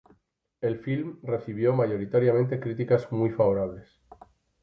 [0.61, 4.01] El film recibió mayormente críticas muy favorables.